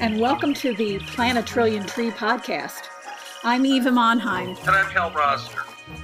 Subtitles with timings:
[0.00, 2.84] and welcome to the Plant a Trillion Tree podcast.
[3.44, 4.58] I'm Eva Monheim.
[4.60, 5.60] And I'm Hal Roster.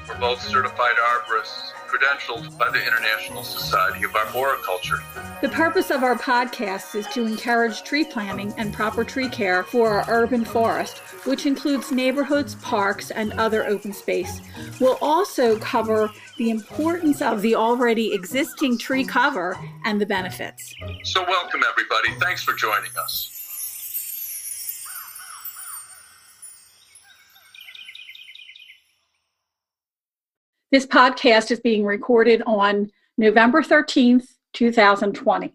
[0.06, 4.98] We're both certified arborists, credentialed by the International Society of Arboriculture.
[5.40, 9.88] The purpose of our podcast is to encourage tree planting and proper tree care for
[9.88, 14.42] our urban forest, which includes neighborhoods, parks, and other open space.
[14.78, 20.74] We'll also cover the importance of the already existing tree cover and the benefits.
[21.04, 22.10] So, welcome everybody.
[22.20, 23.35] Thanks for joining us.
[30.76, 35.54] This podcast is being recorded on November 13th, 2020.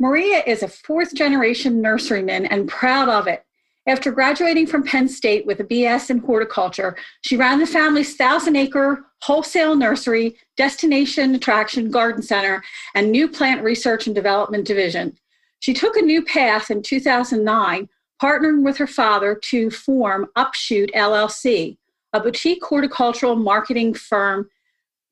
[0.00, 3.44] Maria is a fourth generation nurseryman and proud of it.
[3.86, 8.56] After graduating from Penn State with a BS in horticulture, she ran the family's thousand
[8.56, 12.64] acre wholesale nursery, destination attraction garden center,
[12.96, 15.16] and new plant research and development division.
[15.60, 17.88] She took a new path in 2009,
[18.20, 21.76] partnering with her father to form Upshoot LLC,
[22.12, 24.48] a boutique horticultural marketing firm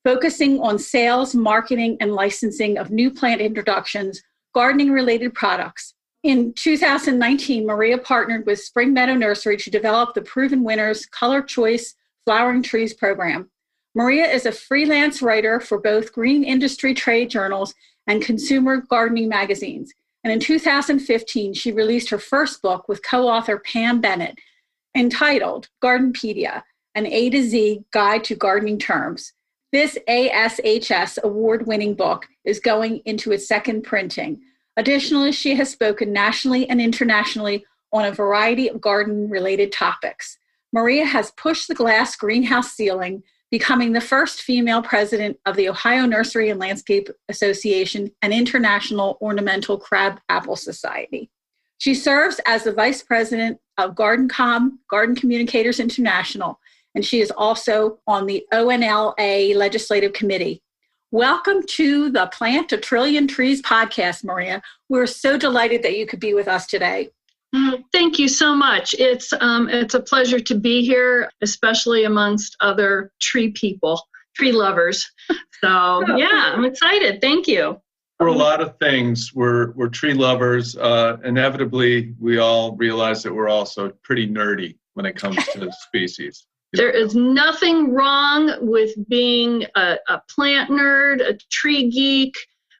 [0.05, 4.23] focusing on sales, marketing, and licensing of new plant introductions,
[4.55, 5.95] gardening related products.
[6.23, 11.95] In 2019, Maria partnered with Spring Meadow Nursery to develop the Proven Winners Color Choice
[12.25, 13.51] Flowering Trees program.
[13.97, 17.75] Maria is a freelance writer for both green industry trade journals
[18.07, 19.93] and consumer gardening magazines.
[20.23, 24.39] And in 2015, she released her first book with co author Pam Bennett
[24.97, 26.63] entitled Gardenpedia
[26.97, 29.35] an A to Z guide to gardening terms.
[29.71, 34.41] This ASHS award winning book is going into its second printing.
[34.79, 40.39] Additionally, she has spoken nationally and internationally on a variety of garden related topics.
[40.73, 46.07] Maria has pushed the glass greenhouse ceiling, becoming the first female president of the Ohio
[46.07, 51.31] Nursery and Landscape Association and International Ornamental Crab Apple Society.
[51.79, 56.59] She serves as the vice president of GardenComm, Garden Communicators International,
[56.97, 60.63] and she is also on the ONLA Legislative Committee.
[61.13, 64.63] Welcome to the Plant a Trillion Trees podcast, Maria.
[64.89, 67.11] We're so delighted that you could be with us today.
[67.55, 68.95] Mm, thank you so much.
[68.99, 74.01] It's um, it's a pleasure to be here, especially amongst other tree people,
[74.35, 75.09] tree lovers.
[75.61, 77.21] So yeah, I'm excited.
[77.21, 77.81] Thank you.
[78.19, 80.77] For a lot of things, we're we're tree lovers.
[80.77, 86.47] Uh, inevitably, we all realize that we're also pretty nerdy when it comes to species.
[86.77, 92.35] There is nothing wrong with being a, a, plant nerd, a tree geek.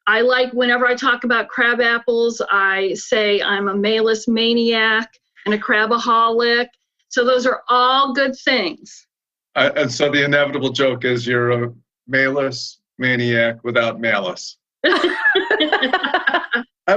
[0.07, 5.11] I like whenever I talk about crab apples, I say I'm a malus maniac
[5.47, 6.67] and a crabaholic.
[7.09, 9.07] So those are all good things.
[9.55, 11.73] Uh, and so the inevitable joke is you're a
[12.07, 14.59] malus maniac without malice.
[14.85, 15.57] I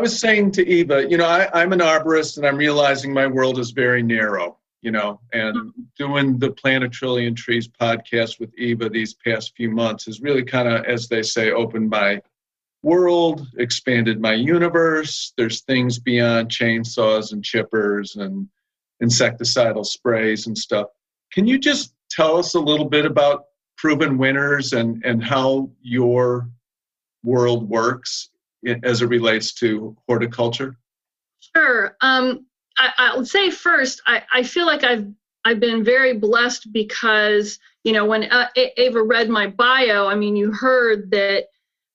[0.01, 3.57] was saying to Eva, you know, I, I'm an arborist and I'm realizing my world
[3.57, 5.81] is very narrow you know, and mm-hmm.
[5.97, 10.43] doing the Plant a Trillion Trees podcast with Eva these past few months has really
[10.43, 12.21] kind of, as they say, opened my
[12.81, 15.33] world, expanded my universe.
[15.37, 18.47] There's things beyond chainsaws and chippers and
[19.03, 20.87] insecticidal sprays and stuff.
[21.33, 23.45] Can you just tell us a little bit about
[23.77, 26.49] proven winners and, and how your
[27.23, 28.29] world works
[28.83, 30.77] as it relates to horticulture?
[31.55, 31.95] Sure.
[32.01, 32.45] Um,
[32.79, 35.07] I, will say first, I, I feel like I've
[35.45, 40.35] I've been very blessed because you know when uh, Ava read my bio, I mean
[40.35, 41.45] you heard that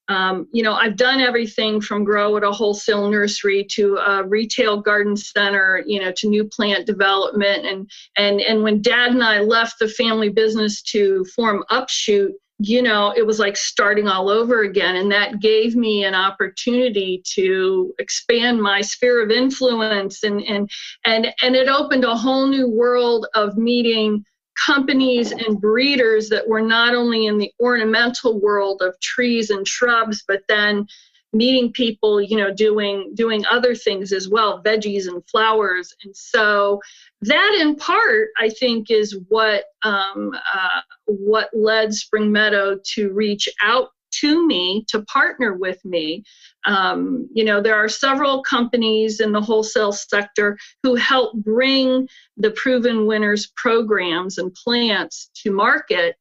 [0.09, 4.81] um, you know I've done everything from grow at a wholesale nursery to a retail
[4.81, 9.41] garden center, you know, to new plant development, and and and when Dad and I
[9.41, 12.33] left the family business to form Upshoot,
[12.67, 14.97] you know, it was like starting all over again.
[14.97, 20.71] And that gave me an opportunity to expand my sphere of influence and and
[21.05, 24.25] and and it opened a whole new world of meeting
[24.65, 30.25] companies and breeders that were not only in the ornamental world of trees and shrubs,
[30.27, 30.87] but then
[31.35, 35.93] meeting people you know doing doing other things as well veggies and flowers.
[36.05, 36.81] And so
[37.23, 43.49] that in part i think is what um, uh, what led spring meadow to reach
[43.63, 43.89] out
[44.21, 46.23] to me to partner with me.
[46.67, 52.51] Um, you know there are several companies in the wholesale sector who help bring the
[52.53, 56.17] proven winners programs and plants to market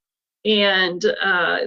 [0.45, 1.59] and uh,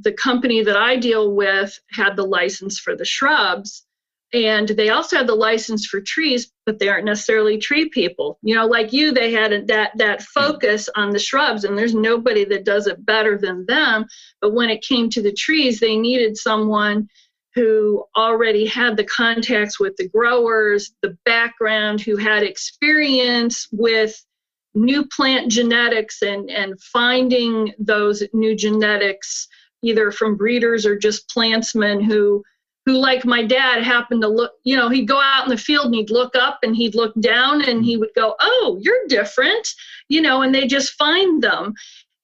[0.00, 3.86] the company that I deal with had the license for the shrubs.
[4.32, 8.54] and they also had the license for trees but they aren't necessarily tree people you
[8.54, 12.64] know like you they had that that focus on the shrubs and there's nobody that
[12.64, 14.04] does it better than them
[14.40, 17.08] but when it came to the trees they needed someone
[17.54, 24.24] who already had the contacts with the growers the background who had experience with
[24.74, 29.46] new plant genetics and and finding those new genetics
[29.82, 32.42] either from breeders or just plantsmen who
[32.86, 35.86] who like my dad happened to look you know he'd go out in the field
[35.86, 39.68] and he'd look up and he'd look down and he would go oh you're different
[40.08, 41.74] you know and they just find them.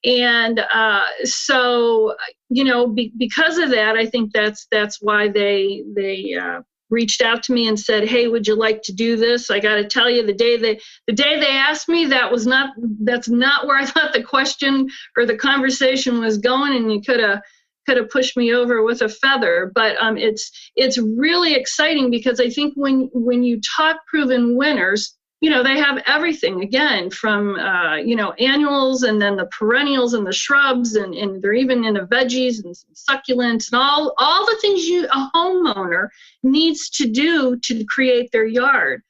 [0.03, 2.17] And uh, so
[2.49, 7.23] you know be, because of that i think that's that's why they they uh, reached
[7.23, 9.51] out to me and said hey would you like to do this?
[9.51, 12.47] I got to tell you the day they the day they asked me that was
[12.47, 12.71] not
[13.01, 17.21] that's not where i thought the question or the conversation was going and you could
[17.21, 17.41] have
[17.87, 19.73] could have pushed me over with a feather.
[19.75, 25.17] But um, it's it's really exciting because i think when when you talk proven winners
[25.41, 30.15] you know they have everything again from uh, you know annuals and then the perennials
[30.15, 34.59] and the shrubs and, and they're even into veggies and succulents and all all the
[34.61, 36.09] things you a homeowner
[36.43, 39.03] needs to do to create their yard.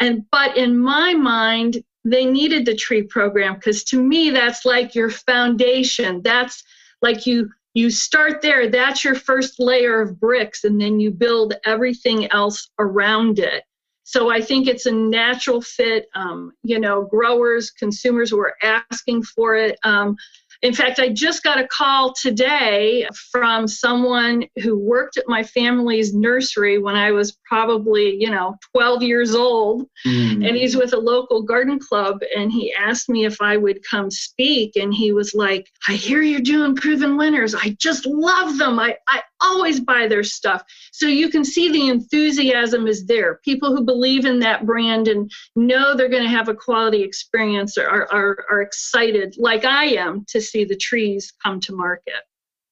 [0.00, 4.94] And but in my mind they needed the tree program because to me that's like
[4.94, 6.20] your foundation.
[6.22, 6.62] That's
[7.00, 11.54] like you you start there that's your first layer of bricks and then you build
[11.64, 13.64] everything else around it
[14.04, 16.08] so I think it's a natural fit.
[16.14, 19.78] Um, you know, growers, consumers were asking for it.
[19.84, 20.16] Um,
[20.62, 26.14] in fact, I just got a call today from someone who worked at my family's
[26.14, 29.88] nursery when I was probably, you know, 12 years old.
[30.06, 30.46] Mm.
[30.46, 32.20] And he's with a local garden club.
[32.36, 34.76] And he asked me if I would come speak.
[34.76, 37.56] And he was like, I hear you're doing proven winners.
[37.56, 38.78] I just love them.
[38.78, 40.62] I, I always buy their stuff.
[40.92, 43.40] So you can see the enthusiasm is there.
[43.44, 47.76] People who believe in that brand and know they're going to have a quality experience
[47.76, 52.22] are, are, are excited, like I am, to see the trees come to market.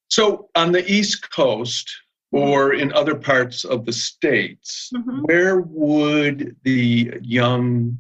[0.09, 1.91] So on the East Coast,
[2.33, 5.23] or in other parts of the states, mm-hmm.
[5.23, 7.99] where would the young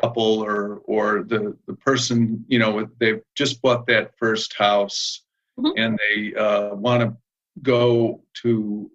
[0.00, 5.22] couple or or the the person you know they've just bought that first house
[5.58, 5.76] mm-hmm.
[5.76, 7.16] and they uh, want to
[7.62, 8.90] go to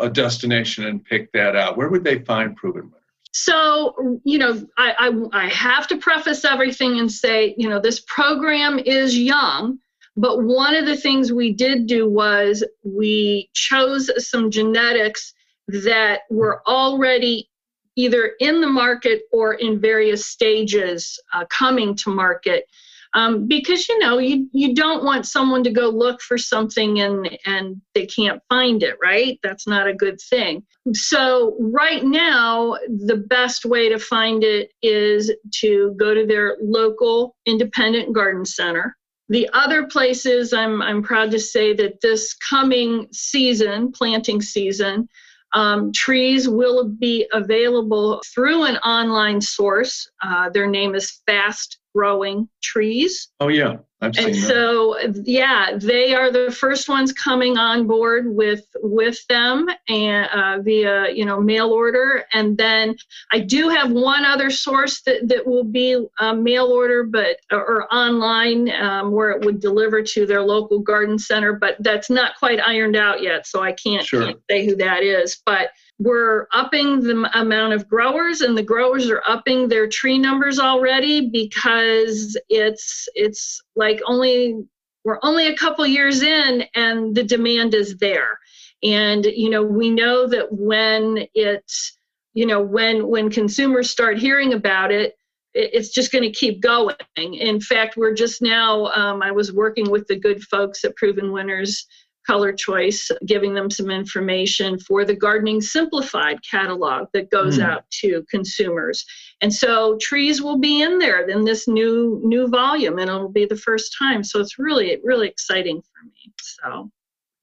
[0.00, 2.92] a destination and pick that out, where would they find proven?
[3.32, 4.94] So, you know, I,
[5.32, 9.78] I, I have to preface everything and say, you know, this program is young,
[10.16, 15.32] but one of the things we did do was we chose some genetics
[15.68, 17.48] that were already
[17.96, 22.66] either in the market or in various stages uh, coming to market
[23.14, 27.38] um, because you know you you don't want someone to go look for something and
[27.46, 29.38] and they can't find it right?
[29.42, 30.62] That's not a good thing.
[30.92, 37.36] So right now the best way to find it is to go to their local
[37.46, 38.96] independent garden center.
[39.28, 45.08] The other places i'm i'm proud to say that this coming season planting season
[45.54, 50.08] um, trees will be available through an online source.
[50.22, 53.28] Uh, their name is Fast growing trees.
[53.40, 54.48] Oh yeah, I've seen and that.
[54.48, 60.62] so yeah, they are the first ones coming on board with with them and uh,
[60.62, 62.24] via you know mail order.
[62.32, 62.96] And then
[63.32, 67.92] I do have one other source that that will be uh, mail order, but or
[67.94, 71.52] online um, where it would deliver to their local garden center.
[71.52, 74.24] But that's not quite ironed out yet, so I can't, sure.
[74.24, 75.40] can't say who that is.
[75.46, 80.58] But we're upping the amount of growers and the growers are upping their tree numbers
[80.58, 84.56] already because it's it's like only
[85.04, 88.38] we're only a couple years in and the demand is there
[88.82, 91.96] and you know we know that when it's
[92.34, 95.14] you know when when consumers start hearing about it
[95.54, 96.96] it's just going to keep going.
[97.16, 101.32] In fact, we're just now, um, I was working with the good folks at Proven
[101.32, 101.86] Winners
[102.26, 107.64] color choice, giving them some information for the Gardening Simplified catalog that goes mm.
[107.64, 109.04] out to consumers.
[109.40, 113.46] And so trees will be in there in this new new volume, and it'll be
[113.46, 114.22] the first time.
[114.22, 116.32] So it's really really exciting for me.
[116.40, 116.90] So.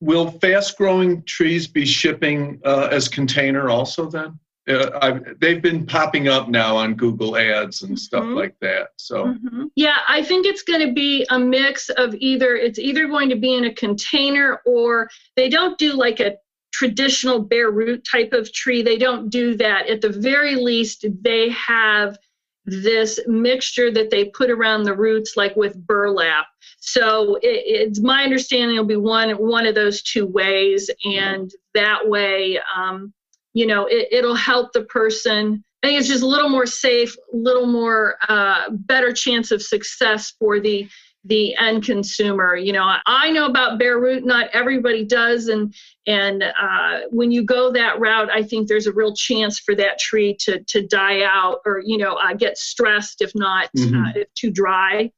[0.01, 4.39] Will fast growing trees be shipping uh, as container also then?
[4.69, 8.35] Uh, they've been popping up now on Google Ads and stuff mm-hmm.
[8.35, 8.89] like that.
[8.97, 9.65] So mm-hmm.
[9.75, 13.35] yeah, I think it's going to be a mix of either it's either going to
[13.35, 16.35] be in a container or they don't do like a
[16.71, 18.81] traditional bare root type of tree.
[18.81, 19.87] They don't do that.
[19.87, 22.17] At the very least, they have
[22.65, 26.45] this mixture that they put around the roots like with burlap
[26.79, 32.07] so it, it's my understanding it'll be one one of those two ways and that
[32.07, 33.11] way um,
[33.59, 37.15] you know it, it'll help the person I think it's just a little more safe,
[37.33, 40.89] a little more uh, better chance of success for the
[41.25, 42.55] the end consumer.
[42.55, 45.73] You know, I know about bare root, not everybody does, and
[46.05, 49.99] and uh, when you go that route, I think there's a real chance for that
[49.99, 54.03] tree to to die out or you know uh, get stressed if not mm-hmm.
[54.03, 55.11] uh, if too dry.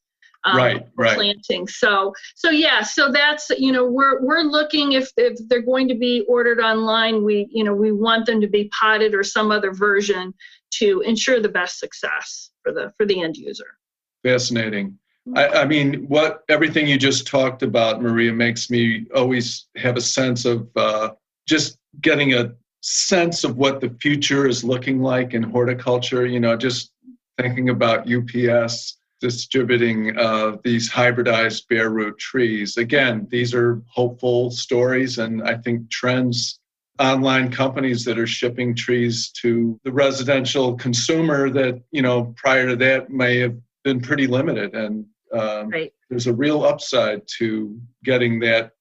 [0.44, 1.16] Um, right, right.
[1.16, 1.68] Planting.
[1.68, 5.96] So, so yeah, so that's you know we're we're looking if if they're going to
[5.96, 9.72] be ordered online, we you know we want them to be potted or some other
[9.72, 10.34] version
[10.72, 13.78] to ensure the best success for the for the end user.
[14.24, 14.98] Fascinating.
[15.36, 20.02] I, I, mean, what everything you just talked about, Maria, makes me always have a
[20.02, 21.12] sense of uh,
[21.48, 26.26] just getting a sense of what the future is looking like in horticulture.
[26.26, 26.92] You know, just
[27.38, 32.78] thinking about UPS distributing uh, these hybridized bare root trees.
[32.78, 36.58] Again, these are hopeful stories, and I think trends.
[37.00, 42.76] Online companies that are shipping trees to the residential consumer that you know prior to
[42.76, 45.92] that may have been pretty limited, and um, right.
[46.10, 48.74] there's a real upside to getting that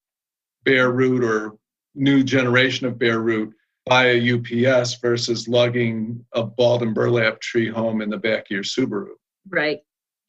[0.65, 1.57] bare root or
[1.95, 3.55] new generation of bare root
[3.89, 8.63] via UPS versus lugging a balled and burlap tree home in the back of your
[8.63, 9.09] Subaru.
[9.49, 9.81] Right.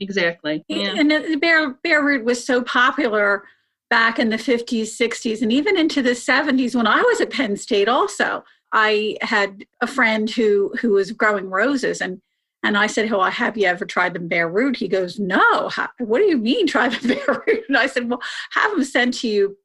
[0.01, 0.65] Exactly.
[0.67, 0.96] Yeah.
[0.98, 3.43] And the bare bare root was so popular
[3.89, 7.55] back in the 50s, 60s, and even into the 70s when I was at Penn
[7.55, 7.88] State.
[7.88, 8.43] Also,
[8.74, 12.20] I had a friend who who was growing roses, and
[12.63, 15.70] and I said, "Oh, have you ever tried the bare root?" He goes, "No.
[15.70, 18.22] How, what do you mean try the bare root?" And I said, "Well,
[18.53, 19.58] have them sent to you.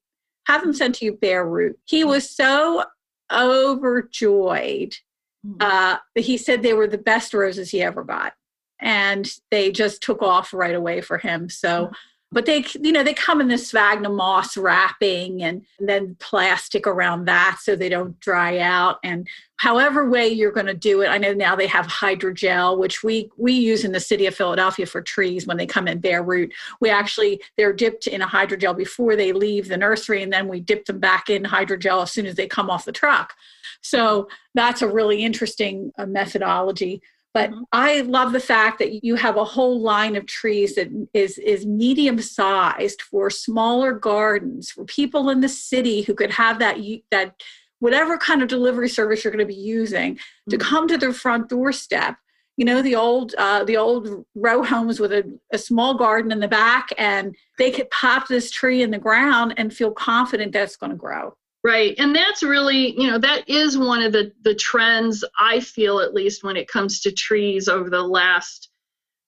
[0.46, 2.84] Have them sent to you bare root." He was so
[3.32, 4.96] overjoyed.
[5.44, 5.54] Hmm.
[5.60, 8.34] Uh, he said they were the best roses he ever got,
[8.80, 11.48] and they just took off right away for him.
[11.48, 11.86] So.
[11.86, 11.92] Hmm
[12.32, 17.24] but they you know they come in the sphagnum moss wrapping and then plastic around
[17.24, 19.28] that so they don't dry out and
[19.58, 23.30] however way you're going to do it i know now they have hydrogel which we
[23.36, 26.52] we use in the city of philadelphia for trees when they come in bare root
[26.80, 30.60] we actually they're dipped in a hydrogel before they leave the nursery and then we
[30.60, 33.34] dip them back in hydrogel as soon as they come off the truck
[33.82, 37.00] so that's a really interesting uh, methodology
[37.36, 37.64] but mm-hmm.
[37.70, 41.66] I love the fact that you have a whole line of trees that is, is
[41.66, 46.78] medium sized for smaller gardens, for people in the city who could have that,
[47.10, 47.34] that
[47.80, 50.50] whatever kind of delivery service you're going to be using mm-hmm.
[50.50, 52.16] to come to their front doorstep
[52.56, 56.40] you know the old uh, the old row homes with a, a, small garden in
[56.40, 60.62] the back and they could pop this tree in the ground and feel confident that
[60.62, 61.96] it's going to grow Right.
[61.98, 66.14] And that's really, you know, that is one of the, the trends I feel, at
[66.14, 68.70] least when it comes to trees over the last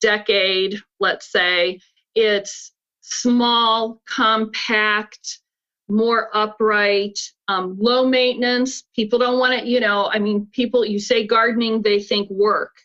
[0.00, 1.80] decade, let's say.
[2.14, 5.40] It's small, compact,
[5.88, 7.18] more upright,
[7.48, 8.84] um, low maintenance.
[8.94, 12.76] People don't want to, you know, I mean, people, you say gardening, they think work,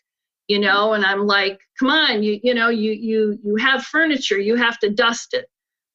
[0.48, 4.40] you know, and I'm like, come on, you, you know, you, you, you have furniture,
[4.40, 5.46] you have to dust it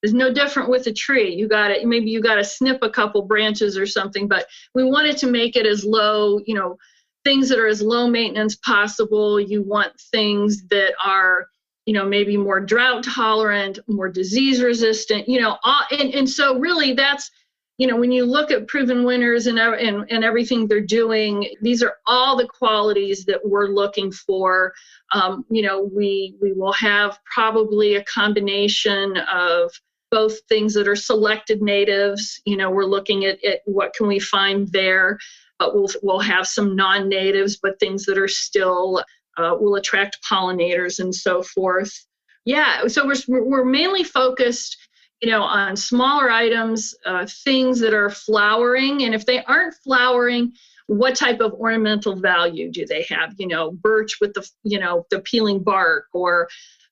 [0.02, 1.34] it's no different with a tree.
[1.34, 4.84] You got to maybe you got to snip a couple branches or something, but we
[4.84, 6.78] wanted to make it as low, you know,
[7.24, 9.40] things that are as low maintenance possible.
[9.40, 11.48] You want things that are,
[11.86, 16.58] you know, maybe more drought tolerant, more disease resistant, you know, all, and and so
[16.58, 17.30] really that's
[17.78, 21.82] you know when you look at proven winners and, and and everything they're doing these
[21.82, 24.74] are all the qualities that we're looking for
[25.14, 29.72] um, you know we we will have probably a combination of
[30.12, 32.42] both things that are selected natives.
[32.46, 35.20] You know, we're looking at, at what can we find there,
[35.58, 39.04] but we'll we'll have some non-natives, but things that are still
[39.38, 42.06] uh, will attract pollinators and so forth.
[42.46, 44.78] Yeah, so we're we're mainly focused,
[45.22, 50.54] you know, on smaller items, uh, things that are flowering, and if they aren't flowering,
[50.90, 55.06] what type of ornamental value do they have you know birch with the you know
[55.12, 56.50] the peeling bark or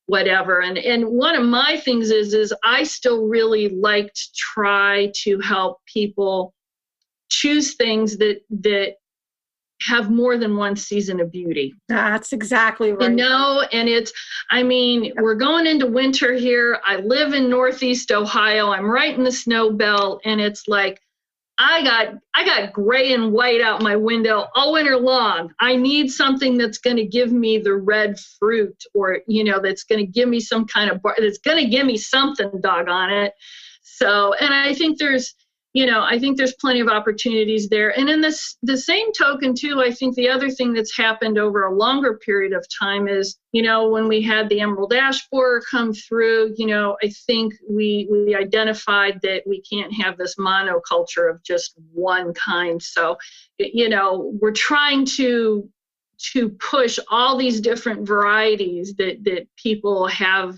[0.07, 0.61] whatever.
[0.61, 5.39] And and one of my things is is i still really like to try to
[5.39, 6.53] help people
[7.29, 8.95] choose things that that
[9.81, 11.75] have more than one season of beauty.
[11.87, 13.09] That's exactly right.
[13.09, 14.11] you know and it's
[14.49, 16.79] i mean we're going into winter here.
[16.83, 18.71] I live in northeast ohio.
[18.71, 21.01] I'm right in the snow belt and it's like
[21.59, 25.53] I got I got gray and white out my window all winter long.
[25.59, 29.83] I need something that's going to give me the red fruit, or you know, that's
[29.83, 32.51] going to give me some kind of bar, that's going to give me something.
[32.61, 33.33] Dog on it.
[33.81, 35.33] So, and I think there's
[35.77, 37.95] you know, I think there's plenty of opportunities there.
[37.99, 41.65] And in this the same token too, I think the other thing that's happened over
[41.65, 45.61] a longer period of time is, you know, when we had the emerald ash borer
[45.69, 51.29] come through, you know, I think we we identified that we can't have this monoculture
[51.29, 52.81] of just one kind.
[52.81, 53.19] So,
[53.59, 55.69] you know, we're trying to
[56.33, 60.57] to push all these different varieties that that people have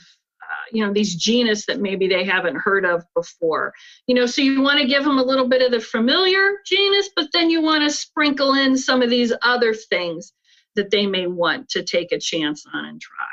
[0.71, 3.73] you know these genus that maybe they haven't heard of before
[4.07, 7.09] you know so you want to give them a little bit of the familiar genus
[7.15, 10.33] but then you want to sprinkle in some of these other things
[10.75, 13.25] that they may want to take a chance on and try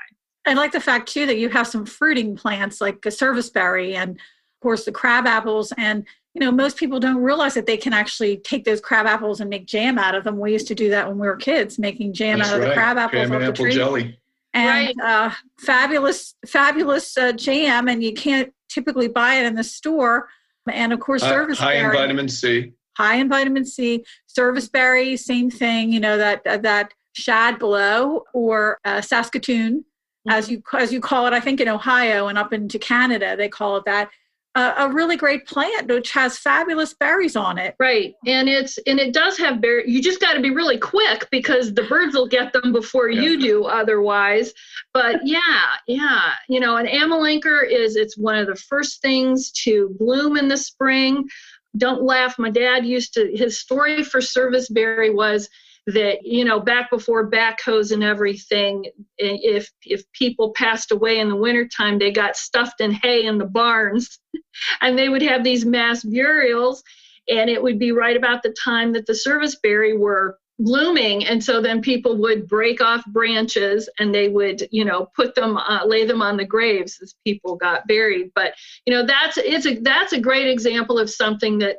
[0.47, 4.11] i like the fact too that you have some fruiting plants like a serviceberry and
[4.11, 7.93] of course the crab apples and you know most people don't realize that they can
[7.93, 10.91] actually take those crab apples and make jam out of them we used to do
[10.91, 12.69] that when we were kids making jam That's out of right.
[12.69, 14.19] the crab apples Jam off and the apple tree jelly.
[14.57, 15.05] And Right.
[15.05, 20.29] uh, fabulous fabulous uh, jam and you can't typically buy it in the store
[20.73, 22.73] and of course High, service high in berry vitamin C.
[22.97, 28.23] high in vitamin c service berry same thing you know that uh, that shad blow
[28.35, 29.85] or uh, saskatoon
[30.29, 33.49] as you as you call it i think in ohio and up into canada they
[33.49, 34.09] call it that
[34.57, 38.99] uh, a really great plant which has fabulous berries on it right and it's and
[38.99, 42.27] it does have berry you just got to be really quick because the birds will
[42.27, 43.21] get them before Yeah.
[43.21, 44.55] you do otherwise
[44.95, 49.95] but yeah yeah you know an amelanchier is it's one of the first things to
[49.99, 51.29] bloom in the spring
[51.77, 55.51] don't laugh my dad used to his story for service berry was
[55.87, 58.87] that you know back before backhoes and everything
[59.19, 63.47] if if people passed away in the wintertime they got stuffed in hay in the
[63.47, 64.19] barns
[64.81, 66.83] and they would have these mass burials
[67.29, 71.61] and it would be right about the time that the serviceberry were blooming and so
[71.61, 76.07] then people would break off branches and they would you know put them uh, lay
[76.07, 78.31] them on the graves as people got buried.
[78.35, 78.55] But
[78.87, 81.77] you know that's it's a that's a great example of something that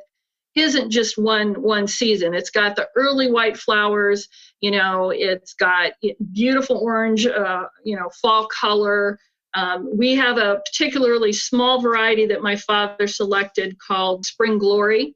[0.58, 4.28] isn't just one one season it's got the early white flowers
[4.62, 5.94] you know it's got
[6.34, 9.20] beautiful orange uh, you know fall color
[9.54, 15.16] um, we have a particularly small variety that my father selected called Spring Glory.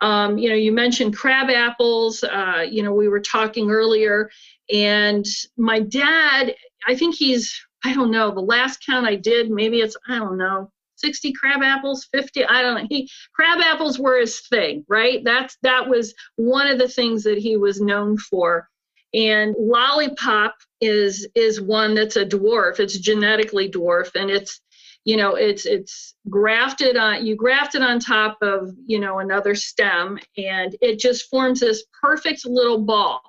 [0.00, 2.24] Um, you know, you mentioned crab apples.
[2.24, 4.30] Uh, you know, we were talking earlier,
[4.72, 5.26] and
[5.58, 6.54] my dad,
[6.86, 10.38] I think he's, I don't know, the last count I did, maybe it's, I don't
[10.38, 12.86] know, 60 crab apples, 50, I don't know.
[12.88, 15.22] He crab apples were his thing, right?
[15.24, 18.68] That's that was one of the things that he was known for.
[19.12, 22.78] And lollipop is is one that's a dwarf.
[22.78, 24.60] It's genetically dwarf, and it's
[25.04, 29.56] you know it's it's grafted on you graft it on top of you know another
[29.56, 33.20] stem, and it just forms this perfect little ball.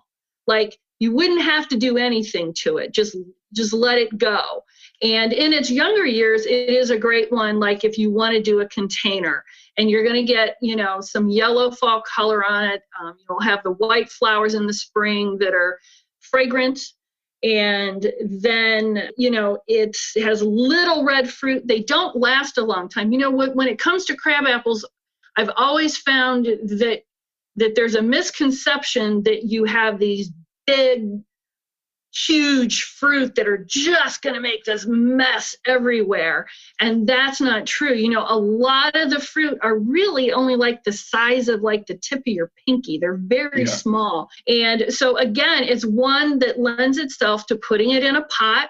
[0.45, 2.93] Like you wouldn't have to do anything to it.
[2.93, 3.17] Just
[3.53, 4.63] just let it go.
[5.01, 7.59] And in its younger years, it is a great one.
[7.59, 9.43] Like if you want to do a container,
[9.77, 13.39] and you're going to get you know some yellow fall color on it um, you'll
[13.39, 15.79] have the white flowers in the spring that are
[16.19, 16.79] fragrant
[17.43, 23.11] and then you know it has little red fruit they don't last a long time
[23.11, 24.87] you know when, when it comes to crab apples
[25.37, 27.01] i've always found that
[27.55, 30.31] that there's a misconception that you have these
[30.67, 31.07] big
[32.13, 36.47] huge fruit that are just going to make this mess everywhere.
[36.79, 37.93] And that's not true.
[37.93, 41.85] You know a lot of the fruit are really only like the size of like
[41.85, 42.97] the tip of your pinky.
[42.97, 43.67] They're very Yeah.
[43.67, 44.29] small.
[44.47, 48.69] And so again it's one that lends itself to putting it in a pot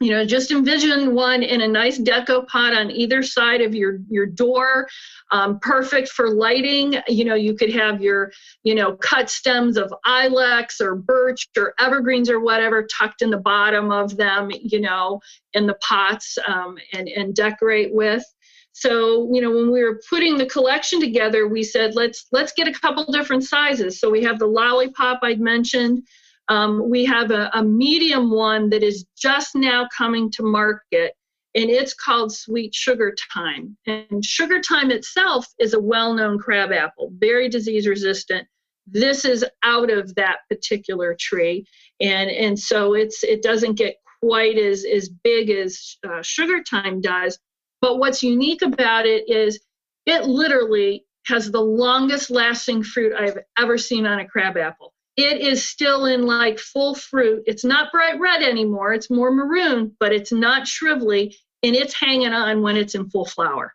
[0.00, 3.98] you know just envision one in a nice deco pot on either side of your
[4.08, 4.88] your door
[5.32, 6.96] um, perfect for lighting.
[7.06, 8.32] You know you could have your
[8.64, 13.38] you know cut stems of ilex or birch or evergreens or whatever tucked in the
[13.38, 15.20] bottom of them you know
[15.54, 18.24] in the pots um, and and decorate with.
[18.72, 22.68] So you know when we were putting the collection together we said let's let's get
[22.68, 24.00] a couple different sizes.
[24.00, 26.02] So we have the lollipop i'd mentioned
[26.50, 31.14] um, we have a, a medium one that is just now coming to market
[31.54, 37.10] and it's called sweet sugar time and sugar time itself is a well-known crab apple
[37.18, 38.46] very disease resistant.
[38.86, 41.64] This is out of that particular tree
[42.00, 47.00] and and so it's it doesn't get quite as as big as uh, sugar time
[47.00, 47.38] does
[47.80, 49.60] but what's unique about it is
[50.06, 55.40] it literally has the longest lasting fruit i've ever seen on a crab apple it
[55.40, 57.42] is still in like full fruit.
[57.46, 58.92] It's not bright red anymore.
[58.92, 63.26] It's more maroon but it's not shrivelly and it's hanging on when it's in full
[63.26, 63.74] flower.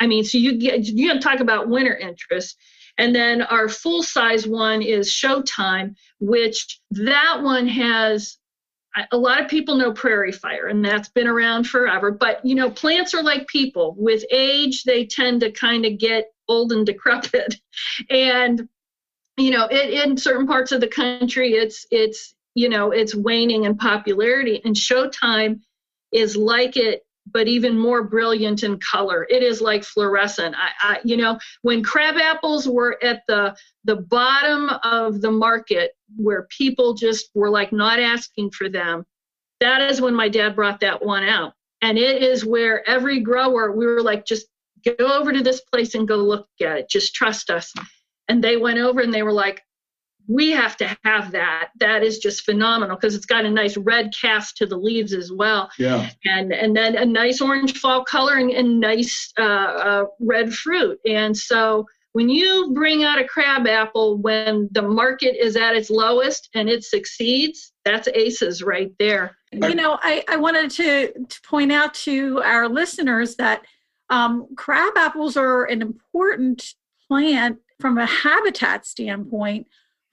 [0.00, 2.56] I mean so you get you can talk about winter interest.
[2.98, 8.38] And then our full size one is Showtime, which that one has,
[9.12, 12.10] a lot of people know prairie fire and that's been around forever.
[12.10, 13.94] But you know plants are like people.
[13.98, 17.56] With age they tend to kind of get old and decrepit.
[18.10, 18.68] And
[19.36, 23.64] you know it, in certain parts of the country it's it's you know it's waning
[23.64, 25.60] in popularity and showtime
[26.12, 29.26] is like it but even more brilliant in color.
[29.28, 30.54] It is like fluorescent.
[30.56, 35.92] I, I you know when crab apples were at the the bottom of the market
[36.16, 39.04] where people just were like not asking for them
[39.60, 41.54] that is when my dad brought that one out.
[41.82, 44.46] And it is where every grower we were like just
[44.84, 46.90] go over to this place and go look at it.
[46.90, 47.72] Just trust us
[48.28, 49.62] and they went over and they were like
[50.28, 51.70] we have to have that.
[51.78, 55.32] That is just phenomenal because it's got a nice red cast to the leaves as
[55.32, 55.70] well.
[55.78, 56.10] Yeah.
[56.24, 60.98] And and then a nice orange fall color and, and nice uh, uh, red fruit.
[61.06, 65.90] And so when you bring out a crab apple when the market is at its
[65.90, 69.36] lowest and it succeeds that's aces right there.
[69.52, 73.62] You know i, I wanted to, to point out to our listeners that
[74.10, 76.74] um, crab apples are an important
[77.08, 79.66] plant from a habitat standpoint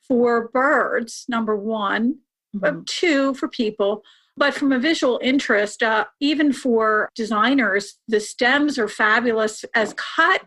[0.08, 2.20] for birds, number one,
[2.56, 2.82] mm-hmm.
[2.86, 4.04] two for people.
[4.36, 10.42] But from a visual interest, uh, even for designers, the stems are fabulous as cut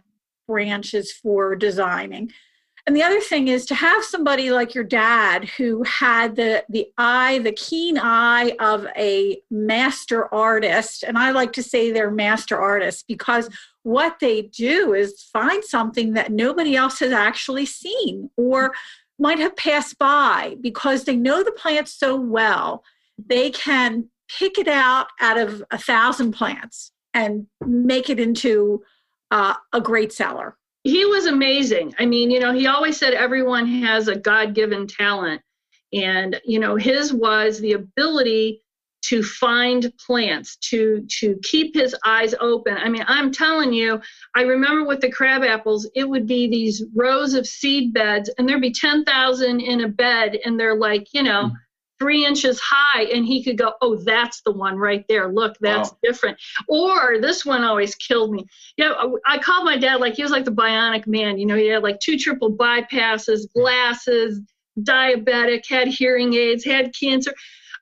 [0.49, 2.33] branches for designing.
[2.87, 6.87] And the other thing is to have somebody like your dad who had the the
[6.96, 12.57] eye, the keen eye of a master artist, and I like to say they're master
[12.57, 13.51] artists because
[13.83, 18.72] what they do is find something that nobody else has actually seen or
[19.18, 22.85] might have passed by because they know the plant so well,
[23.18, 28.83] they can pick it out out of a thousand plants and make it into
[29.33, 30.57] uh, a great seller.
[30.87, 31.94] He was amazing.
[31.99, 35.42] I mean, you know, he always said everyone has a God given talent.
[35.92, 38.62] And, you know, his was the ability
[39.03, 44.01] to find plants to to keep his eyes open i mean i'm telling you
[44.35, 48.49] i remember with the crab apples it would be these rows of seed beds and
[48.49, 51.53] there'd be 10,000 in a bed and they're like you know mm.
[51.99, 55.29] Three inches high and he could go oh that's the one right there.
[55.29, 55.99] Look that's wow.
[56.03, 56.39] different.
[56.69, 58.47] Or this one always killed me.
[58.77, 61.57] You know i called my dad like he was like the bionic man you know
[61.57, 64.41] he had like two triple bypasses glasses
[64.81, 67.33] diabetic had hearing aids had cancer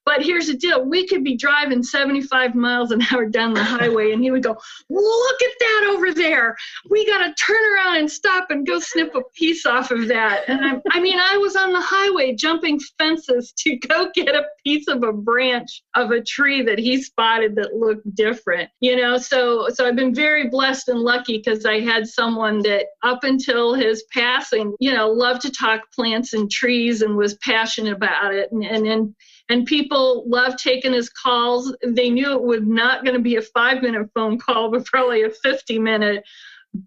[0.04, 4.12] but here's the deal we could be driving 75 miles an hour down the highway,
[4.12, 4.56] and he would go,
[4.90, 6.56] Look at that over there.
[6.90, 10.44] We got to turn around and stop and go snip a piece off of that.
[10.48, 14.44] And I, I mean, I was on the highway jumping fences to go get a
[14.64, 19.16] piece of a branch of a tree that he spotted that looked different, you know.
[19.16, 23.74] So, so I've been very blessed and lucky because I had someone that up until
[23.74, 28.50] his passing, you know, loved to talk plants and trees and was passionate about it.
[28.52, 29.14] And, and, and
[29.48, 31.74] and people loved taking his calls.
[31.86, 35.22] They knew it was not going to be a five minute phone call, but probably
[35.22, 36.24] a 50 minute.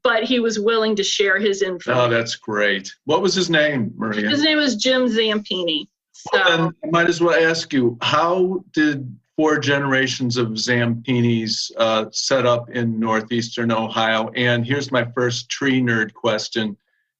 [0.03, 1.93] But he was willing to share his info.
[1.93, 2.93] Oh, that's great.
[3.05, 4.29] What was his name, Maria?
[4.29, 5.87] His name was Jim Zampini.
[6.11, 12.07] So, well, I might as well ask you how did four generations of Zampinis uh,
[12.11, 14.29] set up in northeastern Ohio?
[14.35, 16.75] And here's my first tree nerd question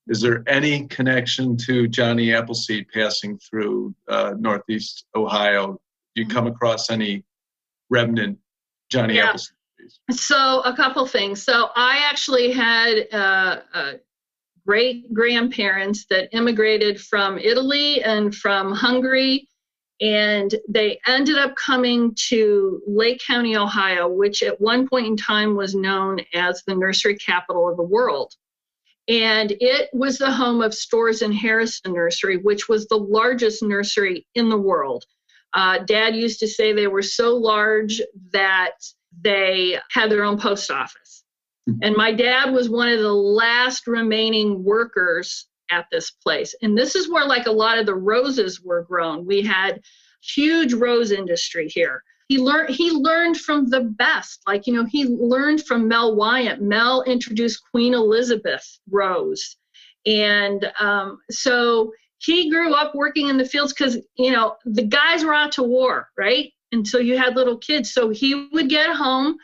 [0.10, 5.80] is there any connection to Johnny Appleseed passing through uh, Northeast Ohio?
[6.16, 6.56] Do you come mm-hmm.
[6.56, 7.26] across any
[7.90, 8.40] remnant
[8.90, 9.28] Johnny yeah.
[9.28, 9.54] Appleseed?
[10.12, 11.44] So a couple things.
[11.44, 13.94] So I actually had uh, uh,
[14.66, 19.48] great grandparents that immigrated from Italy and from Hungary,
[20.02, 25.56] and they ended up coming to Lake County, Ohio, which at one point in time
[25.56, 28.34] was known as the nursery capital of the world
[29.08, 34.28] and it was the home of Storrs and Harrison Nursery, which was the largest nursery
[34.36, 35.06] in the world.
[35.54, 38.74] Uh, Dad used to say they were so large that
[39.22, 41.24] they had their own post office.
[41.70, 41.80] Mm-hmm.
[41.84, 46.54] And my dad was one of the last remaining workers at this place.
[46.62, 49.26] And this is where, like, a lot of the roses were grown.
[49.26, 49.82] We had
[50.22, 54.42] huge rose industry here he learned he learned from the best.
[54.48, 56.62] Like you know he learned from mel wyant.
[56.62, 59.58] Mel introduced queen elizabeth rose.
[60.06, 65.24] And um, so he grew up working in the fields because you know the guys
[65.24, 66.52] were out to war right?
[66.72, 67.94] And so you had little kids.
[67.94, 69.38] So he would get home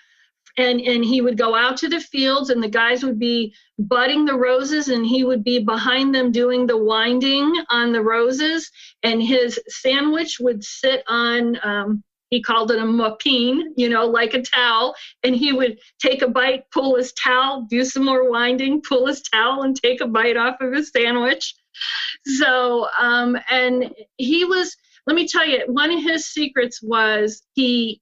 [0.58, 4.26] and and he would go out to the fields and the guys would be budding
[4.26, 8.70] the roses and he would be behind them doing the winding on the roses.
[9.04, 14.34] And his sandwich would sit on um, he called it a mapine, you know, like
[14.34, 14.96] a towel.
[15.22, 19.22] And he would take a bite, pull his towel, do some more winding, pull his
[19.22, 21.54] towel, and take a bite off of his sandwich.
[22.26, 28.02] So, um, and he was, let me tell you, one of his secrets was he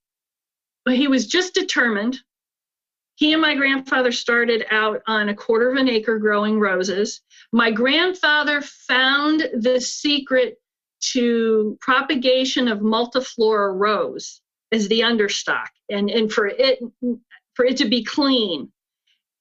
[0.88, 2.18] he was just determined.
[3.16, 7.20] He and my grandfather started out on a quarter of an acre growing roses.
[7.52, 10.61] My grandfather found the secret
[11.02, 16.80] to propagation of multiflora rose as the understock and, and for it
[17.56, 18.72] for it to be clean.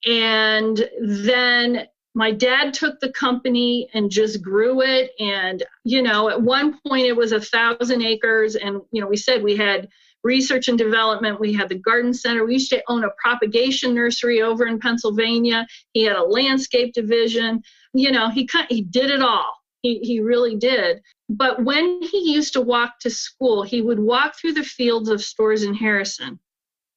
[0.06, 5.12] And then my dad took the company and just grew it.
[5.20, 9.16] And you know at one point it was a thousand acres and you know we
[9.16, 9.88] said we had
[10.22, 11.40] research and development.
[11.40, 12.44] We had the garden center.
[12.44, 15.66] We used to own a propagation nursery over in pennsylvania.
[15.92, 17.62] He had a landscape division.
[17.92, 22.52] You know he he did it all he, he really did but when he used
[22.52, 26.38] to walk to school he would walk through the fields of Storrs and Harrison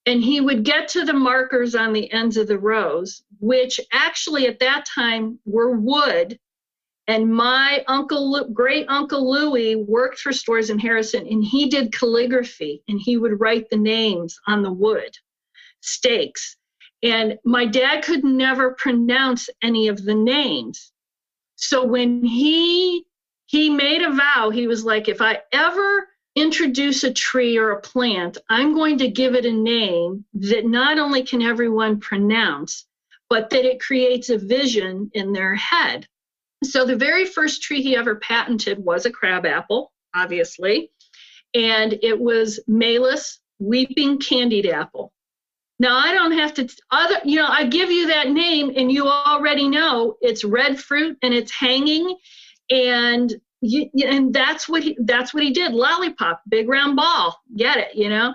[0.05, 4.47] and he would get to the markers on the ends of the rows, which actually
[4.47, 6.37] at that time were wood.
[7.07, 12.81] And my uncle, great uncle Louis, worked for Storrs and Harrison, and he did calligraphy,
[12.87, 15.17] and he would write the names on the wood
[15.81, 16.55] stakes.
[17.01, 20.92] And my dad could never pronounce any of the names.
[21.65, 23.05] So when he
[23.45, 27.81] he made a vow, he was like, if I ever introduce a tree or a
[27.81, 32.85] plant, I'm going to give it a name that not only can everyone pronounce,
[33.29, 36.05] but that it creates a vision in their head.
[36.65, 40.91] So the very first tree he ever patented was a crabapple, obviously,
[41.53, 45.12] and it was Malus weeping candied apple.
[45.83, 49.05] Now I don't have to other you know I give you that name and you
[49.05, 52.15] already know it's red fruit and it's hanging
[52.71, 55.73] and you, and that's what he that's what he did.
[55.73, 58.33] Lollipop big round ball get it you know?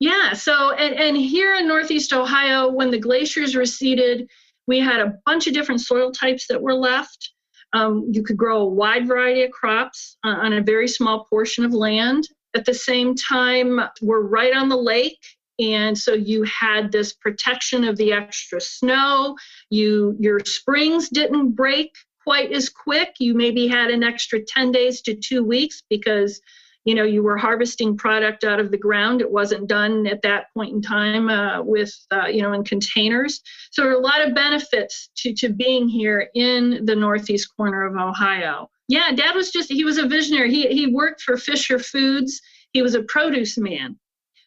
[0.00, 4.26] Yeah so and, and here in northeast ohio when the glaciers receded
[4.66, 7.30] we had a bunch of different soil types that were left.
[7.74, 11.74] Um, you could grow a wide variety of crops on a very small portion of
[11.74, 12.26] land.
[12.54, 15.18] At the same time we're right on the lake
[15.58, 19.36] and so you had this protection of the extra snow.
[19.70, 21.92] You your springs didn't break
[22.22, 23.14] quite as quick.
[23.18, 26.40] You maybe had an extra 10 days to two weeks because
[26.84, 29.20] you know you were harvesting product out of the ground.
[29.20, 33.40] It wasn't done at that point in time uh, with uh, you know in containers.
[33.70, 37.86] So there are a lot of benefits to to being here in the northeast corner
[37.86, 38.68] of ohio.
[38.88, 40.52] Yeah dad was just he was a visionary.
[40.52, 42.40] He he worked for fisher foods.
[42.72, 43.98] He was a produce man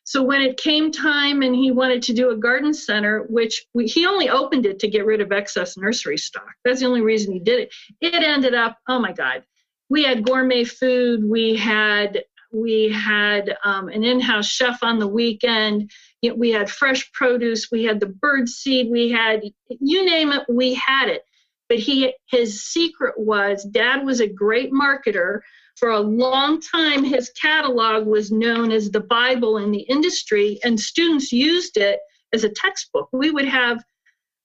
[0.09, 3.85] so when it came time and he wanted to do a garden center, which we,
[3.85, 6.49] he only opened it to get rid of excess nursery stock.
[6.65, 7.73] That's the only reason he did it.
[8.01, 9.43] It ended up, oh my God,
[9.87, 11.23] we had gourmet food.
[11.23, 15.91] We had we had um, an in-house chef on the weekend.
[16.35, 17.69] We had fresh produce.
[17.71, 18.89] We had the bird seed.
[18.89, 19.43] We had
[19.79, 20.41] you name it.
[20.49, 21.21] We had it.
[21.67, 25.41] But he his secret was dad was a great marketer
[25.79, 30.79] for a long time, his catalog was known as the Bible in the industry, and
[30.79, 31.99] students used it
[32.33, 33.09] as a textbook.
[33.13, 33.83] We would have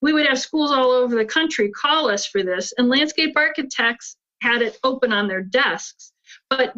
[0.00, 4.16] we would have schools all over the country call us for this, and landscape architects
[4.42, 6.12] had it open on their desks.
[6.50, 6.74] But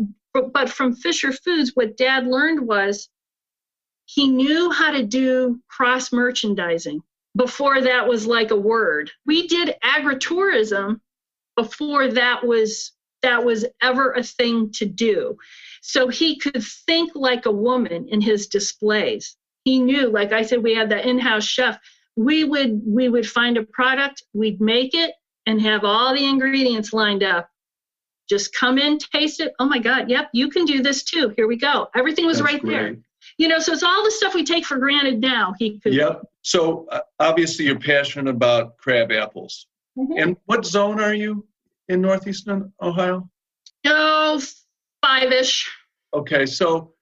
[0.52, 3.08] but from Fisher Foods, what Dad learned was
[4.06, 7.02] he knew how to do cross merchandising.
[7.36, 9.10] Before that was like a word.
[9.26, 11.00] We did agritourism
[11.56, 12.92] before that was
[13.26, 15.36] that was ever a thing to do.
[15.82, 19.36] So he could think like a woman in his displays.
[19.64, 21.78] He knew, like I said, we had that in-house chef.
[22.16, 25.12] We would we would find a product, we'd make it,
[25.44, 27.48] and have all the ingredients lined up.
[28.28, 29.52] Just come in, taste it.
[29.58, 31.32] Oh my God, yep, you can do this too.
[31.36, 31.88] Here we go.
[31.94, 32.72] Everything was That's right great.
[32.72, 32.96] there.
[33.38, 35.54] You know, so it's all the stuff we take for granted now.
[35.58, 35.94] He could.
[35.94, 36.22] Yep.
[36.42, 39.66] So uh, obviously you're passionate about crab apples.
[39.98, 40.22] Mhm.
[40.22, 41.46] And what zone are you
[41.88, 43.28] in northeastern Ohio?
[43.86, 44.42] Oh,
[45.04, 45.70] five-ish.
[46.14, 46.94] Okay, so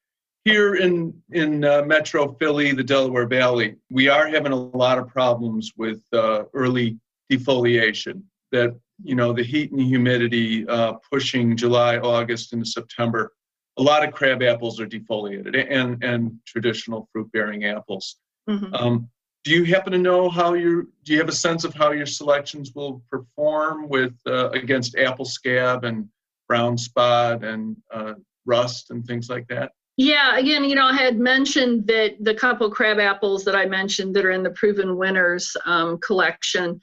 [0.44, 5.09] here in in uh, Metro Philly, the Delaware Valley, we are having a lot of
[5.09, 6.99] problems with uh, early
[7.33, 8.23] defoliation.
[8.53, 13.33] That you know the heat and humidity uh, pushing July, August into September.
[13.77, 18.16] A lot of crab apples are defoliated, and and traditional fruit-bearing apples.
[18.49, 18.75] Mhm.
[18.75, 19.09] Um,
[19.44, 22.07] do you happen to know how your do you have a sense of how your
[22.07, 26.09] selections will perform with uh, against apple scab and
[26.48, 28.14] brown spot and uh,
[28.46, 29.72] rust and things like that?
[29.96, 34.16] Yeah, again, you know, I had mentioned that the couple crab apples that I mentioned
[34.16, 36.80] that are in the Proven Winners um, collection,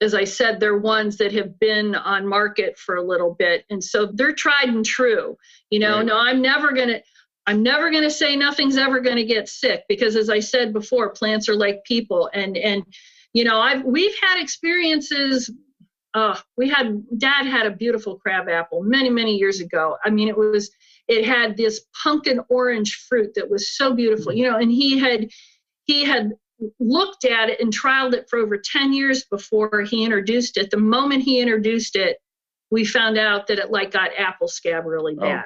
[0.00, 3.82] as I said, they're ones that have been on market for a little bit, and
[3.84, 5.36] so they're tried and true.
[5.70, 6.06] You know, Right.
[6.06, 7.00] no, I'm never gonna.
[7.46, 10.72] I'm never going to say nothing's ever going to get sick because as I said
[10.72, 12.82] before plants are like people and and
[13.32, 15.50] you know I've we've had experiences
[16.14, 19.96] uh, we had dad had a beautiful crab apple many many years ago.
[20.04, 20.70] I mean it was
[21.08, 25.28] it had this pumpkin orange fruit that was so beautiful you know and he had
[25.84, 26.32] he had
[26.80, 30.70] looked at it and trialed it for over 10 years before he introduced it.
[30.70, 32.16] The moment he introduced it
[32.70, 35.20] we found out that it like got apple scab really Oh.
[35.20, 35.44] bad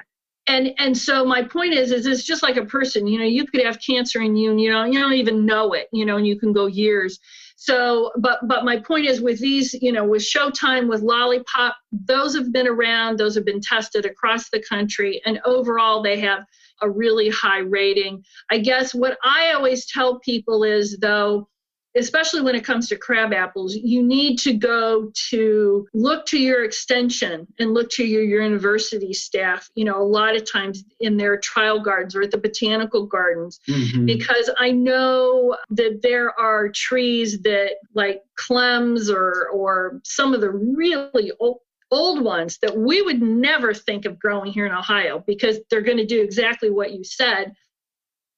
[0.51, 3.45] and and so my point is is it's just like a person you know you
[3.45, 6.17] could have cancer in you and you know you don't even know it you know
[6.17, 7.19] and you can go years.
[7.55, 12.35] So but but my point is with these you know with showtime with lollipop those
[12.35, 16.43] have been around those have been tested across the country and overall they have
[16.81, 18.23] a really high rating.
[18.49, 21.47] I guess what i always tell people is though
[21.95, 26.63] especially when it comes to crab apples, you need to go to look to your
[26.63, 31.37] extension and look to your university staff, you know, a lot of times in their
[31.37, 34.05] trial gardens or at the botanical gardens, Mhm.
[34.05, 40.49] because I know that there are trees that like clems or or some of the
[40.51, 41.59] really old
[41.93, 45.97] old ones that we would never think of growing here in Ohio because they're going
[45.97, 47.51] to do exactly what you said.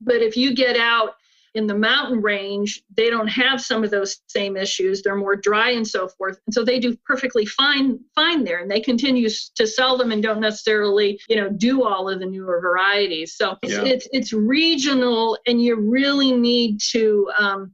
[0.02, 1.14] But if you get out
[1.56, 5.02] in the mountain range, they don't have some of those same issues.
[5.02, 6.40] They're more dry and so forth.
[6.48, 10.24] And so they do perfectly fine fine there and they continue to sell them and
[10.24, 13.36] don't necessarily, you know, do all of the newer varieties.
[13.36, 13.84] So it's Yeah.
[13.86, 17.72] it's, it's regional and you really need to um,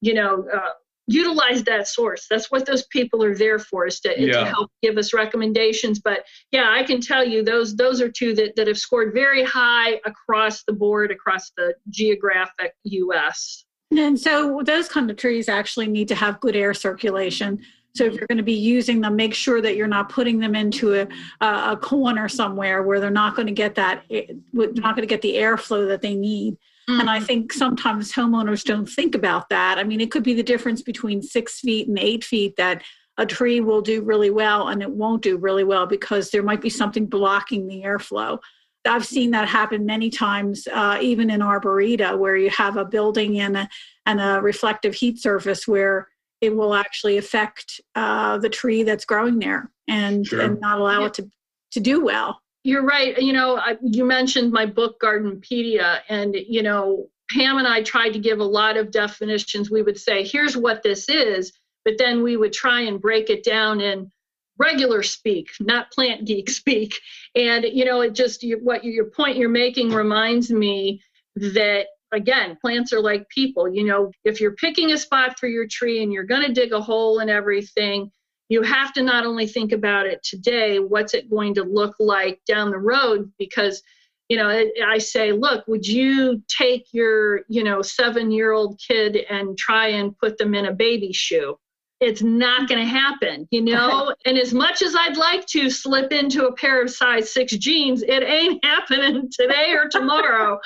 [0.00, 0.70] you know, uh,
[1.12, 2.26] utilize that source.
[2.30, 4.40] That's what those people are there for is to, Yeah.
[4.40, 6.00] to help give us recommendations.
[6.00, 9.44] But yeah, I can tell you those those are two that, that have scored very
[9.44, 13.64] high across the board, across the geographic US.
[13.96, 17.60] And so those kind of trees actually need to have good air circulation.
[17.94, 20.54] So if you're going to be using them, make sure that you're not putting them
[20.54, 21.08] into a,
[21.46, 25.20] a corner somewhere where they're not going to get that, they're not going to get
[25.20, 26.56] the airflow that they need.
[26.88, 29.78] And I think sometimes homeowners don't think about that.
[29.78, 32.82] I mean, it could be the difference between six feet and eight feet that
[33.18, 36.60] a tree will do really well and it won't do really well because there might
[36.60, 38.38] be something blocking the airflow.
[38.84, 43.38] I've seen that happen many times, uh, even in arboreta, where you have a building
[43.38, 43.68] and a,
[44.06, 46.08] and a reflective heat surface where
[46.40, 50.40] it will actually affect uh, the tree that's growing there and, Sure.
[50.40, 51.30] and not allow it to,
[51.70, 52.41] to do well.
[52.64, 53.20] You're right.
[53.20, 58.10] You know, I, you mentioned my book Gardenpedia, and you know, Pam and I tried
[58.10, 59.70] to give a lot of definitions.
[59.70, 61.52] We would say, "Here's what this is,"
[61.84, 64.10] but then we would try and break it down in
[64.58, 67.00] regular speak, not plant geek speak.
[67.34, 71.02] And you know, it just you, what your point you're making reminds me
[71.34, 73.68] that again, plants are like people.
[73.68, 76.72] You know, if you're picking a spot for your tree and you're going to dig
[76.72, 78.10] a hole and everything,
[78.52, 82.38] you have to not only think about it today, what's it going to look like
[82.46, 83.32] down the road?
[83.38, 83.82] Because,
[84.28, 84.50] you know,
[84.86, 89.86] I- say, look, would you take your, you know, seven year old kid and try
[89.86, 91.58] and put them in a baby shoe?
[92.00, 92.66] It's not mm-hmm.
[92.66, 94.14] going to happen, you know?
[94.26, 98.02] And as much as I'd like to slip into a pair of size six jeans,
[98.02, 100.58] it ain't happening today or tomorrow.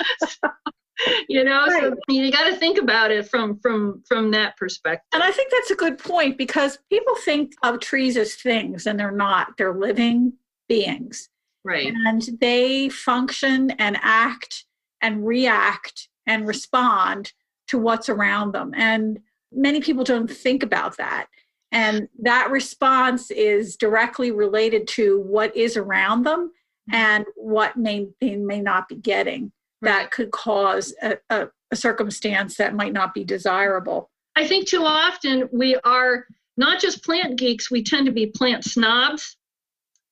[1.29, 5.07] you know, so you got to think about it from from from that perspective.
[5.13, 8.99] And I think that's a good point because people think of trees as things and
[8.99, 9.57] they're not.
[9.57, 10.33] They're living
[10.69, 11.29] beings
[11.65, 11.93] Right.
[11.93, 14.65] and they function and act
[15.03, 17.33] and react and respond
[17.69, 18.73] to what's around them.
[18.77, 19.19] And
[19.53, 21.27] many people don't think about that.
[21.73, 26.53] And that response is directly related to what is around them
[26.91, 26.95] mm-hmm.
[26.95, 29.51] and what may, they may not be getting
[29.83, 34.11] that could cause a, a, a circumstance that might not be desirable.
[34.37, 38.65] I think too often we are not just plant geeks, we tend to be plant
[38.65, 39.37] snobs.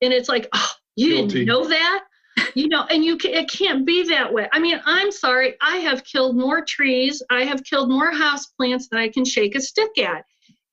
[0.02, 1.28] And it's like, oh, you Guilty.
[1.28, 2.04] didn't know that?
[2.56, 4.48] You know, and you ca- it can't be that way.
[4.52, 8.88] I mean, I'm sorry, I have killed more trees, I have killed more house plants
[8.88, 10.24] than I can shake a stick at.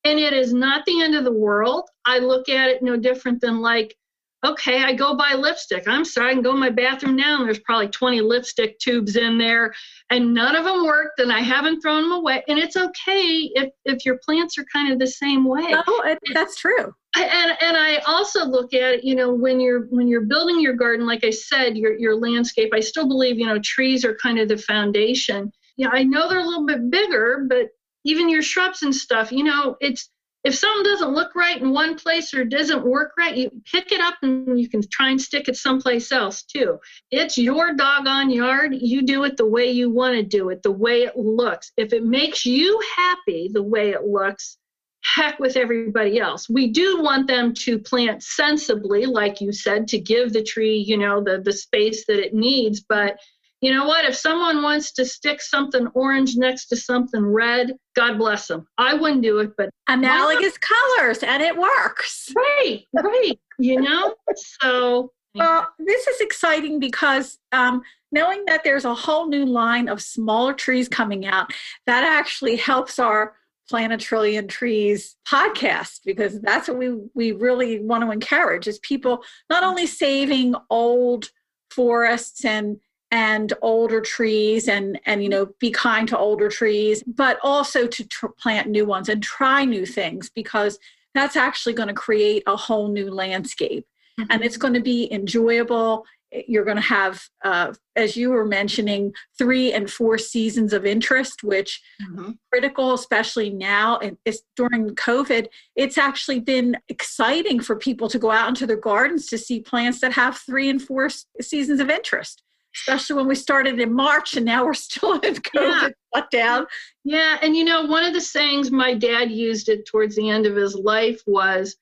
[0.03, 1.87] And it is not the end of the world.
[2.05, 3.95] I look at it no different than like,
[4.43, 5.87] okay, I go buy lipstick.
[5.87, 9.15] I'm sorry, I can go in my bathroom now and there's probably 20 lipstick tubes
[9.15, 9.73] in there
[10.09, 12.43] and none of them worked and I haven't thrown them away.
[12.47, 15.73] And it's okay if, if your plants are kind of the same way.
[15.87, 16.93] Oh, it, that's true.
[17.15, 20.75] And and I also look at it, you know, when you're when you're building your
[20.75, 22.71] garden, like I said, your your landscape.
[22.73, 25.51] I still believe, you know, trees are kind of the foundation.
[25.75, 27.67] Yeah, I know they're a little bit bigger, but
[28.05, 30.09] even your shrubs and stuff, you know, it's
[30.43, 34.01] if something doesn't look right in one place or doesn't work right, you pick it
[34.01, 36.79] up and you can try and stick it someplace else too.
[37.11, 38.73] It's your doggone yard.
[38.73, 41.71] You do it the way you want to do it, the way it looks.
[41.77, 44.57] If it makes you happy the way it looks,
[45.03, 46.49] heck with everybody else.
[46.49, 50.97] We do want them to plant sensibly, like you said, to give the tree, you
[50.97, 52.81] know, the, the space that it needs.
[52.81, 53.19] But
[53.61, 54.05] you know what?
[54.05, 58.65] If someone wants to stick something orange next to something red, God bless them.
[58.77, 62.31] I wouldn't do it, but Analogous colors, and it works.
[62.35, 64.15] right, right, you know?
[64.35, 70.01] So Well, this is exciting because um, knowing that there's a whole new line of
[70.01, 71.53] smaller trees coming out,
[71.85, 73.35] that actually helps our
[73.69, 78.79] Plant a Trillion Trees podcast because that's what we, we really want to encourage is
[78.79, 81.29] people not only saving old
[81.69, 82.81] forests and
[83.11, 88.07] and older trees and and you know be kind to older trees but also to
[88.07, 90.79] tr- plant new ones and try new things because
[91.13, 93.85] that's actually going to create a whole new landscape
[94.19, 94.31] mm-hmm.
[94.31, 96.05] and it's going to be enjoyable
[96.47, 101.43] you're going to have uh, as you were mentioning three and four seasons of interest
[101.43, 102.31] which mm-hmm.
[102.49, 108.31] critical especially now and it's during covid it's actually been exciting for people to go
[108.31, 111.09] out into their gardens to see plants that have three and four
[111.41, 112.41] seasons of interest
[112.75, 116.21] especially when we started in march and now we're still in covid yeah.
[116.31, 116.65] down.
[117.03, 120.45] yeah and you know one of the sayings my dad used it towards the end
[120.45, 121.75] of his life was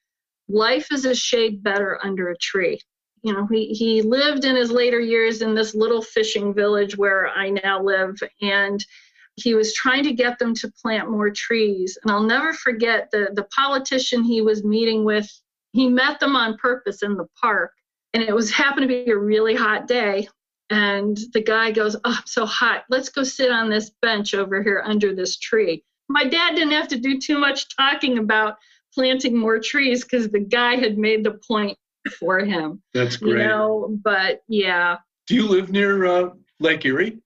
[0.47, 2.79] life is a shade better under a tree
[3.21, 7.27] you know he, he lived in his later years in this little fishing village where
[7.29, 8.85] i now live and
[9.35, 13.29] he was trying to get them to plant more trees and i'll never forget the
[13.33, 15.29] the politician he was meeting with
[15.71, 17.71] he met them on purpose in the park
[18.13, 20.27] and it was happened to be a really hot day
[20.69, 24.61] and the guy goes oh i'm so hot let's go sit on this bench over
[24.61, 28.55] here under this tree my dad didn't have to do too much talking about
[28.93, 31.77] planting more trees because the guy had made the point
[32.19, 32.81] for him.
[32.93, 33.41] That's great.
[33.41, 34.97] You know, but yeah.
[35.27, 37.19] Do you live near uh, Lake Erie?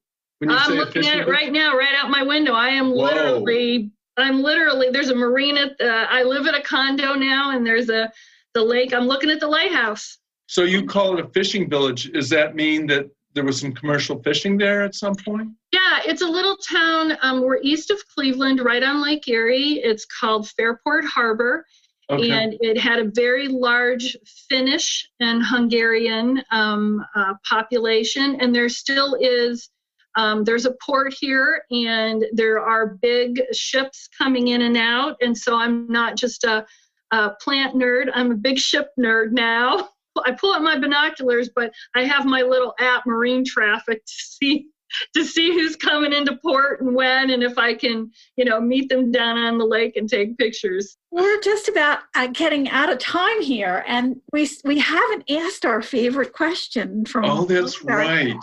[0.45, 2.51] I'm looking at it right now, right out my window.
[2.51, 3.03] I am Whoa.
[3.05, 4.89] literally, I'm literally.
[4.91, 5.73] There's a marina.
[5.81, 8.11] Uh, I live at a condo now, and there's a
[8.53, 8.93] the lake.
[8.93, 10.17] I'm looking at the lighthouse.
[10.47, 12.11] So you call it a fishing village?
[12.11, 15.49] Does that mean that there was some commercial fishing there at some point?
[15.71, 17.17] Yeah, it's a little town.
[17.21, 19.81] Um, we're east of Cleveland, right on Lake Erie.
[19.83, 21.65] It's called Fairport Harbor.
[22.09, 22.31] Okay.
[22.31, 24.17] And it had a very large
[24.49, 29.69] Finnish and Hungarian um, uh, population, and there still is.
[30.15, 35.15] Um, there's a port here, and there are big ships coming in and out.
[35.21, 36.65] And so I'm not just a,
[37.11, 39.89] a plant nerd; I'm a big ship nerd now.
[40.25, 44.67] I pull out my binoculars, but I have my little app, Marine Traffic, to see
[45.15, 48.89] to see who's coming into port and when and if I can, you know, meet
[48.89, 50.97] them down on the lake and take pictures.
[51.11, 55.81] We're just about uh, getting out of time here and we we haven't asked our
[55.81, 58.35] favorite question from Oh, that's right.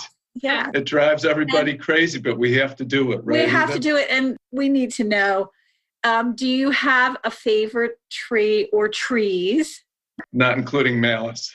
[0.43, 0.71] Yeah.
[0.75, 3.45] It drives everybody and crazy, but we have to do it, right?
[3.45, 5.51] We have to do it and we need to know
[6.03, 9.85] um, do you have a favorite tree or trees?
[10.33, 11.53] Not including Malus.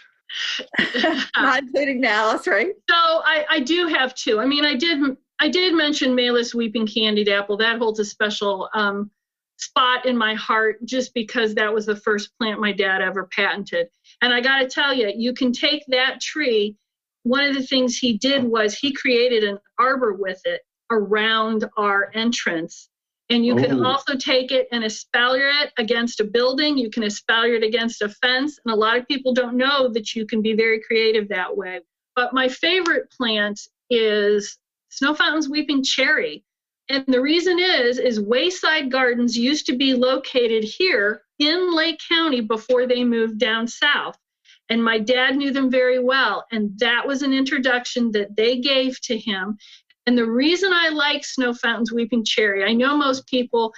[1.36, 2.74] Not including Dallas, right?
[2.90, 4.40] So I, I do have two.
[4.40, 7.58] I mean, I did I did mention Malus Weeping Candied Apple.
[7.58, 9.12] That holds a special um,
[9.58, 13.88] spot in my heart just because that was the first plant my dad ever patented.
[14.22, 16.78] And I got to tell you, you can take that tree.
[17.24, 20.62] One of the things he did was he created an arbor with it
[20.92, 22.90] around our entrance
[23.30, 23.90] and you can oh.
[23.90, 26.78] also take it and espalier it against a building.
[26.78, 28.60] You can espalier it against a fence.
[28.64, 31.80] And a lot of people don't know that you can be very creative that way.
[32.16, 33.60] But my favorite plant
[33.90, 34.58] is
[34.90, 36.44] Snow Fountain's Weeping Cherry.
[36.88, 42.42] And the reason is, is Wayside Gardens used to be located here in Lake County
[42.42, 44.18] before they moved down south.
[44.70, 46.46] And my dad knew them very well.
[46.52, 49.58] And that was an introduction that they gave to him.
[50.08, 53.74] And the reason I like Snow Fountain's Weeping Cherry, I know most people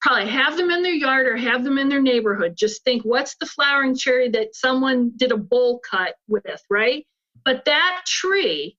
[0.00, 2.54] probably have them in their yard or have them in their neighborhood.
[2.56, 7.04] Just think what's the flowering cherry that someone did a bowl cut with, right?
[7.44, 8.76] But that tree,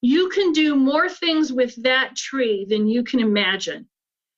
[0.00, 3.88] you can do more things with that tree than you can imagine.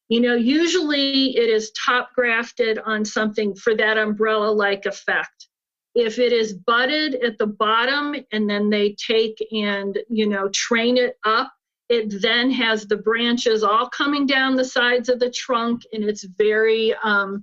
[0.09, 5.49] You know, usually it is top grafted on something for that umbrella like effect.
[5.95, 10.97] If it is budded at the bottom and then they take and, you know, train
[10.97, 11.53] it up
[11.89, 16.25] it then has the branches all coming down the sides of the trunk, and it's
[16.25, 17.43] very, um,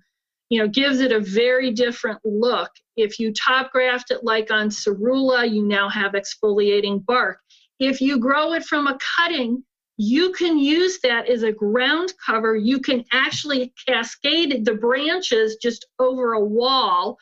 [0.50, 2.70] you know, gives it a very different look.
[2.96, 7.40] If you top graft it like on serrula, you now have exfoliating bark.
[7.80, 9.64] If you grow it from a cutting,
[9.98, 12.56] you can use that as a ground cover.
[12.56, 17.18] You can actually cascade the branches just over a wall.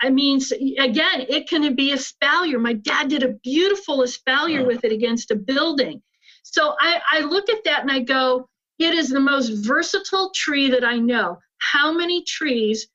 [0.00, 0.40] I mean,
[0.78, 2.60] again, it can be espalier.
[2.60, 6.02] My dad did a beautiful espalier with it against a building.
[6.42, 10.70] So I, I look at that and I go, it is the most versatile tree
[10.70, 11.38] that I know.
[11.58, 12.88] How many trees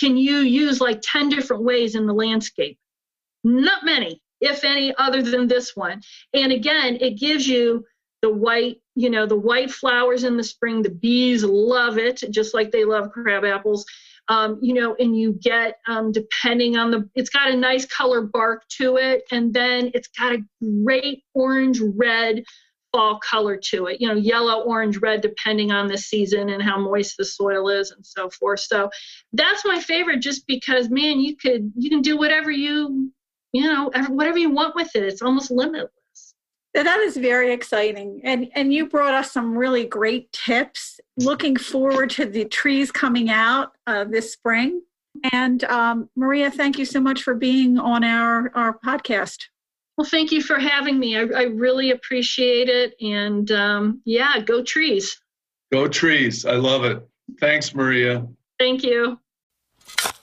[0.00, 2.78] can you use like 10 different ways in the landscape?
[3.44, 6.02] Not many, if any, other than this one.
[6.34, 7.84] And again, it gives you
[8.22, 10.82] the white, you know, the white flowers in the spring.
[10.82, 13.86] The bees love it, just like they love crab apples.
[14.28, 18.22] um, you know, and you get um, depending on the, it's got a nice color
[18.22, 20.40] bark to it, and then it's got a
[20.84, 22.44] great orange red
[22.92, 24.00] fall color to it.
[24.00, 27.90] You know, yellow, orange, red, depending on the season and how moist the soil is
[27.90, 28.60] and so forth.
[28.60, 28.90] So
[29.32, 33.12] that's my favorite, just because man, you could you can do whatever you
[33.52, 35.04] you know whatever you want with it.
[35.04, 35.90] It's almost limitless.
[36.74, 38.20] That is very exciting.
[38.24, 41.00] And and you brought us some really great tips.
[41.16, 44.82] Looking forward to the trees coming out uh, this spring.
[45.32, 49.44] And um, Maria, thank you so much for being on our, our podcast.
[49.98, 51.18] Well, thank you for having me.
[51.18, 52.94] I, I really appreciate it.
[53.00, 55.20] And um, yeah, go trees.
[55.72, 56.46] Go trees.
[56.46, 57.04] I love it.
[57.40, 58.24] Thanks, Maria.
[58.60, 59.18] Thank you.
[59.80, 60.17] Thank you.